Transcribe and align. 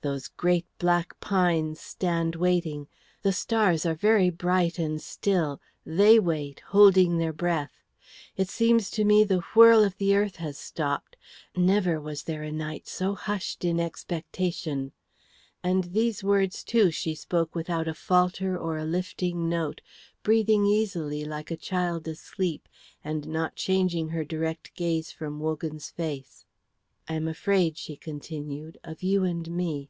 Those 0.00 0.28
great 0.28 0.64
black 0.78 1.18
pines 1.18 1.80
stand 1.80 2.36
waiting; 2.36 2.86
the 3.22 3.32
stars 3.32 3.84
are 3.84 3.96
very 3.96 4.30
bright 4.30 4.78
and 4.78 5.02
still, 5.02 5.60
they 5.84 6.20
wait, 6.20 6.60
holding 6.68 7.18
their 7.18 7.32
breath. 7.32 7.72
It 8.36 8.48
seems 8.48 8.92
to 8.92 9.02
me 9.04 9.24
the 9.24 9.40
whirl 9.56 9.82
of 9.82 9.96
the 9.96 10.14
earth 10.14 10.36
has 10.36 10.56
stopped. 10.56 11.16
Never 11.56 12.00
was 12.00 12.22
there 12.22 12.44
a 12.44 12.52
night 12.52 12.86
so 12.86 13.16
hushed 13.16 13.64
in 13.64 13.80
expectation;" 13.80 14.92
and 15.64 15.82
these 15.86 16.22
words 16.22 16.62
too 16.62 16.92
she 16.92 17.16
spoke 17.16 17.56
without 17.56 17.88
a 17.88 17.92
falter 17.92 18.56
or 18.56 18.78
a 18.78 18.84
lifting 18.84 19.48
note, 19.48 19.80
breathing 20.22 20.64
easily 20.64 21.24
like 21.24 21.50
a 21.50 21.56
child 21.56 22.06
asleep, 22.06 22.68
and 23.02 23.26
not 23.26 23.56
changing 23.56 24.10
her 24.10 24.24
direct 24.24 24.72
gaze 24.76 25.10
from 25.10 25.40
Wogan's 25.40 25.90
face. 25.90 26.44
"I 27.10 27.14
am 27.14 27.26
afraid," 27.26 27.78
she 27.78 27.96
continued, 27.96 28.76
"of 28.84 29.02
you 29.02 29.24
and 29.24 29.50
me. 29.50 29.88